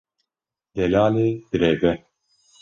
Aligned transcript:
Delalê 0.75 1.29
direve. 1.51 1.93